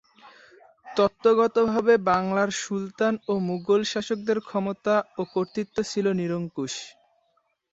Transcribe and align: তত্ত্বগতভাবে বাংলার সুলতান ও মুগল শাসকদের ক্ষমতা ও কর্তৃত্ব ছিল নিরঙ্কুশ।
তত্ত্বগতভাবে 0.87 1.93
বাংলার 2.09 2.49
সুলতান 2.61 3.13
ও 3.27 3.43
মুগল 3.47 3.81
শাসকদের 3.91 4.37
ক্ষমতা 4.47 4.95
ও 5.11 5.31
কর্তৃত্ব 5.33 5.77
ছিল 5.91 6.05
নিরঙ্কুশ। 6.19 6.73